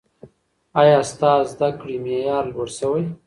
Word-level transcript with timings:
ایا 0.81 0.99
ستا 1.11 1.31
د 1.41 1.47
زده 1.51 1.69
کړې 1.79 1.95
معیار 2.03 2.43
لوړ 2.53 2.67
سوی؟ 2.79 3.03